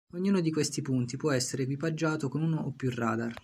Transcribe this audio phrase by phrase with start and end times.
[0.13, 3.39] Ognuno di questi punti può essere equipaggiato con uno o più radar.